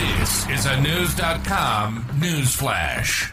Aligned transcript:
This 0.00 0.48
is 0.48 0.64
a 0.64 0.80
News.com 0.80 2.06
news 2.18 2.54
flash. 2.54 3.30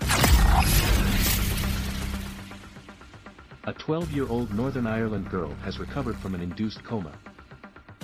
A 3.63 3.71
12 3.71 4.11
year 4.11 4.27
old 4.27 4.53
Northern 4.53 4.85
Ireland 4.85 5.29
girl 5.29 5.53
has 5.63 5.79
recovered 5.79 6.17
from 6.17 6.35
an 6.35 6.41
induced 6.41 6.83
coma. 6.83 7.13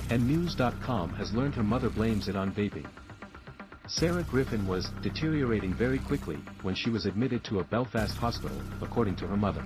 And 0.10 0.26
News.com 0.26 1.10
has 1.16 1.34
learned 1.34 1.56
her 1.56 1.64
mother 1.64 1.90
blames 1.90 2.30
it 2.30 2.38
on 2.38 2.54
vaping. 2.54 2.88
Sarah 3.88 4.24
Griffin 4.24 4.66
was 4.66 4.92
deteriorating 5.02 5.74
very 5.74 6.00
quickly 6.00 6.38
when 6.62 6.74
she 6.74 6.90
was 6.90 7.06
admitted 7.06 7.44
to 7.44 7.60
a 7.60 7.66
Belfast 7.66 8.16
hospital, 8.16 8.62
according 8.82 9.18
to 9.18 9.28
her 9.28 9.36
mother. 9.36 9.66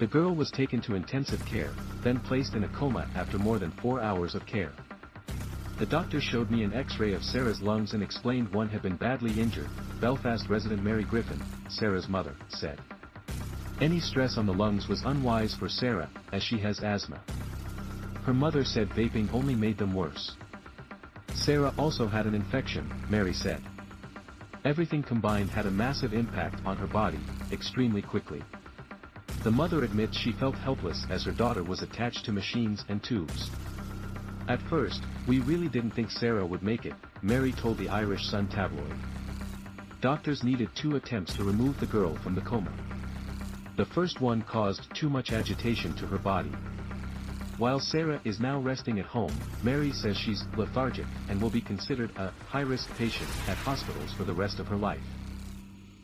The 0.00 0.08
girl 0.08 0.34
was 0.34 0.50
taken 0.50 0.80
to 0.80 0.96
intensive 0.96 1.46
care, 1.46 1.70
then 2.02 2.18
placed 2.18 2.54
in 2.54 2.64
a 2.64 2.68
coma 2.70 3.08
after 3.14 3.38
more 3.38 3.60
than 3.60 3.70
four 3.70 4.00
hours 4.00 4.34
of 4.34 4.44
care. 4.46 4.72
The 5.76 5.86
doctor 5.86 6.20
showed 6.20 6.52
me 6.52 6.62
an 6.62 6.72
x-ray 6.72 7.14
of 7.14 7.24
Sarah's 7.24 7.60
lungs 7.60 7.94
and 7.94 8.02
explained 8.02 8.54
one 8.54 8.68
had 8.68 8.80
been 8.80 8.94
badly 8.94 9.40
injured, 9.40 9.68
Belfast 10.00 10.48
resident 10.48 10.84
Mary 10.84 11.02
Griffin, 11.02 11.42
Sarah's 11.68 12.08
mother, 12.08 12.34
said. 12.48 12.80
Any 13.80 13.98
stress 13.98 14.38
on 14.38 14.46
the 14.46 14.54
lungs 14.54 14.86
was 14.86 15.02
unwise 15.02 15.56
for 15.56 15.68
Sarah, 15.68 16.08
as 16.32 16.44
she 16.44 16.58
has 16.58 16.78
asthma. 16.78 17.20
Her 18.22 18.32
mother 18.32 18.64
said 18.64 18.88
vaping 18.90 19.28
only 19.34 19.56
made 19.56 19.76
them 19.76 19.92
worse. 19.94 20.36
Sarah 21.34 21.74
also 21.76 22.06
had 22.06 22.26
an 22.26 22.36
infection, 22.36 22.88
Mary 23.10 23.32
said. 23.32 23.60
Everything 24.64 25.02
combined 25.02 25.50
had 25.50 25.66
a 25.66 25.72
massive 25.72 26.14
impact 26.14 26.64
on 26.64 26.76
her 26.76 26.86
body, 26.86 27.18
extremely 27.50 28.00
quickly. 28.00 28.42
The 29.42 29.50
mother 29.50 29.82
admits 29.82 30.16
she 30.16 30.32
felt 30.32 30.54
helpless 30.54 31.04
as 31.10 31.24
her 31.24 31.32
daughter 31.32 31.64
was 31.64 31.82
attached 31.82 32.24
to 32.26 32.32
machines 32.32 32.84
and 32.88 33.02
tubes. 33.02 33.50
At 34.46 34.60
first, 34.68 35.02
we 35.26 35.40
really 35.40 35.68
didn't 35.68 35.92
think 35.92 36.10
Sarah 36.10 36.44
would 36.44 36.62
make 36.62 36.84
it, 36.84 36.92
Mary 37.22 37.52
told 37.52 37.78
the 37.78 37.88
Irish 37.88 38.26
Sun 38.26 38.48
tabloid. 38.48 38.94
Doctors 40.02 40.44
needed 40.44 40.68
two 40.74 40.96
attempts 40.96 41.34
to 41.34 41.44
remove 41.44 41.80
the 41.80 41.86
girl 41.86 42.14
from 42.16 42.34
the 42.34 42.42
coma. 42.42 42.70
The 43.78 43.86
first 43.86 44.20
one 44.20 44.42
caused 44.42 44.94
too 44.94 45.08
much 45.08 45.32
agitation 45.32 45.94
to 45.96 46.06
her 46.06 46.18
body. 46.18 46.52
While 47.56 47.80
Sarah 47.80 48.20
is 48.24 48.38
now 48.38 48.60
resting 48.60 48.98
at 48.98 49.06
home, 49.06 49.34
Mary 49.62 49.92
says 49.92 50.18
she's 50.18 50.44
lethargic 50.58 51.06
and 51.30 51.40
will 51.40 51.50
be 51.50 51.62
considered 51.62 52.10
a 52.16 52.30
high-risk 52.46 52.94
patient 52.98 53.30
at 53.48 53.56
hospitals 53.56 54.12
for 54.12 54.24
the 54.24 54.34
rest 54.34 54.58
of 54.58 54.66
her 54.66 54.76
life. 54.76 55.00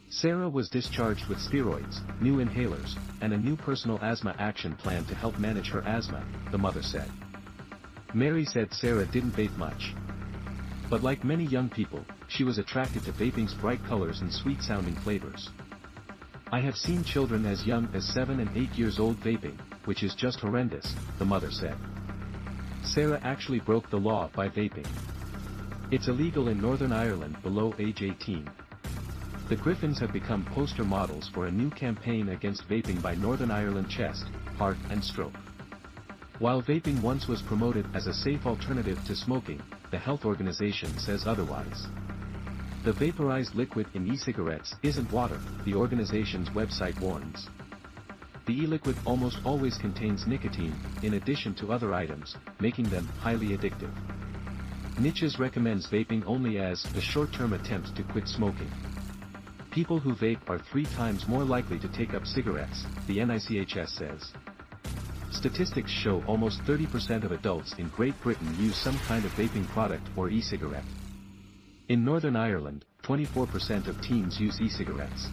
Sarah 0.09 0.49
was 0.49 0.71
discharged 0.71 1.27
with 1.29 1.39
steroids, 1.39 2.01
new 2.23 2.39
inhalers, 2.39 2.97
and 3.21 3.35
a 3.35 3.39
new 3.39 3.55
personal 3.55 3.99
asthma 4.01 4.35
action 4.39 4.75
plan 4.77 5.05
to 5.05 5.15
help 5.15 5.39
manage 5.39 5.69
her 5.69 5.83
asthma, 5.83 6.25
the 6.51 6.59
mother 6.59 6.83
said. 6.83 7.11
Mary 8.13 8.45
said 8.45 8.75
Sarah 8.75 9.07
didn't 9.07 9.37
vape 9.37 9.57
much. 9.57 9.95
But 10.89 11.05
like 11.05 11.23
many 11.23 11.45
young 11.45 11.69
people, 11.69 12.05
she 12.27 12.43
was 12.43 12.59
attracted 12.59 13.05
to 13.05 13.13
vaping's 13.13 13.55
bright 13.55 13.85
colors 13.85 14.21
and 14.21 14.33
sweet-sounding 14.33 14.97
flavors. 14.97 15.51
I 16.51 16.59
have 16.61 16.77
seen 16.77 17.05
children 17.05 17.47
as 17.47 17.65
young 17.65 17.89
as 17.95 18.13
7 18.13 18.41
and 18.41 18.51
8 18.57 18.77
years 18.77 18.99
old 18.99 19.21
vaping, 19.21 19.57
which 19.85 20.03
is 20.03 20.17
just 20.17 20.41
horrendous, 20.41 20.95
the 21.19 21.25
mother 21.25 21.53
said. 21.53 21.77
Sarah 22.83 23.21
actually 23.23 23.61
broke 23.61 23.89
the 23.89 23.97
law 23.97 24.29
by 24.35 24.49
vaping. 24.49 24.87
It's 25.93 26.09
illegal 26.09 26.49
in 26.49 26.61
Northern 26.61 26.93
Ireland 26.93 27.41
below 27.43 27.75
age 27.79 28.03
18. 28.03 28.51
The 29.49 29.57
Griffins 29.57 30.01
have 30.01 30.13
become 30.13 30.45
poster 30.47 30.85
models 30.85 31.29
for 31.33 31.47
a 31.47 31.51
new 31.53 31.71
campaign 31.71 32.31
against 32.31 32.69
vaping 32.69 33.01
by 33.01 33.15
Northern 33.15 33.53
Ireland 33.53 33.89
Chest, 33.89 34.25
Heart 34.59 34.79
and 34.91 35.03
Stroke. 35.03 35.35
While 36.41 36.63
vaping 36.63 37.03
once 37.03 37.29
was 37.29 37.43
promoted 37.43 37.87
as 37.95 38.07
a 38.07 38.15
safe 38.15 38.47
alternative 38.47 38.99
to 39.05 39.15
smoking, 39.15 39.61
the 39.91 39.99
health 39.99 40.25
organization 40.25 40.89
says 40.99 41.27
otherwise. 41.27 41.87
The 42.83 42.95
vaporized 42.95 43.55
liquid 43.55 43.89
in 43.93 44.11
e-cigarettes 44.11 44.75
isn't 44.83 45.13
water, 45.13 45.39
the 45.67 45.75
organization's 45.75 46.49
website 46.49 46.99
warns. 46.99 47.51
The 48.47 48.55
e-liquid 48.55 48.97
almost 49.05 49.37
always 49.45 49.77
contains 49.77 50.27
nicotine, 50.27 50.75
in 51.03 51.13
addition 51.13 51.53
to 51.57 51.73
other 51.75 51.93
items, 51.93 52.35
making 52.59 52.89
them 52.89 53.07
highly 53.19 53.49
addictive. 53.49 53.93
NICHES 54.99 55.39
recommends 55.39 55.89
vaping 55.89 56.25
only 56.27 56.57
as 56.57 56.87
a 56.97 57.03
short-term 57.03 57.53
attempt 57.53 57.95
to 57.97 58.03
quit 58.03 58.27
smoking. 58.27 58.71
People 59.71 60.01
who 60.01 60.15
vape 60.15 60.49
are 60.49 60.59
three 60.59 60.87
times 60.87 61.29
more 61.29 61.45
likely 61.45 61.79
to 61.81 61.89
take 61.89 62.15
up 62.15 62.27
cigarettes, 62.27 62.87
the 63.09 63.19
NICHS 63.19 63.91
says. 63.91 64.33
Statistics 65.31 65.91
show 65.91 66.23
almost 66.27 66.61
30% 66.65 67.25
of 67.25 67.33
adults 67.33 67.75
in 67.79 67.89
Great 67.89 68.21
Britain 68.23 68.55
use 68.59 68.77
some 68.77 68.99
kind 69.01 69.25
of 69.25 69.33
vaping 69.33 69.67
product 69.69 70.07
or 70.17 70.29
e-cigarette. 70.29 70.85
In 71.89 72.05
Northern 72.05 72.37
Ireland, 72.37 72.85
24% 73.05 73.87
of 73.87 74.01
teens 74.01 74.39
use 74.41 74.61
e-cigarettes. 74.61 75.29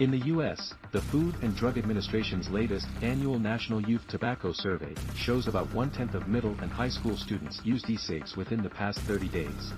In 0.00 0.10
the 0.10 0.26
US, 0.34 0.74
the 0.92 1.00
Food 1.00 1.36
and 1.42 1.54
Drug 1.54 1.78
Administration's 1.78 2.48
latest 2.48 2.86
annual 3.02 3.38
National 3.38 3.80
Youth 3.80 4.06
Tobacco 4.08 4.52
Survey 4.52 4.94
shows 5.14 5.46
about 5.46 5.72
one-tenth 5.74 6.14
of 6.14 6.26
middle 6.26 6.56
and 6.60 6.70
high 6.70 6.88
school 6.88 7.16
students 7.16 7.60
used 7.64 7.90
e-cigs 7.90 8.36
within 8.36 8.62
the 8.62 8.70
past 8.70 8.98
30 9.00 9.28
days. 9.28 9.72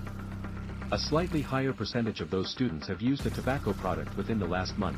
A 0.91 0.97
slightly 0.97 1.41
higher 1.41 1.73
percentage 1.73 2.21
of 2.21 2.29
those 2.29 2.49
students 2.49 2.87
have 2.87 3.01
used 3.01 3.25
a 3.25 3.31
tobacco 3.31 3.73
product 3.73 4.15
within 4.15 4.39
the 4.39 4.45
last 4.45 4.77
month. 4.77 4.97